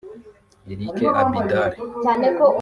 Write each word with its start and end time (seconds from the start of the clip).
Eric 0.71 0.97
Abidal 1.21 1.71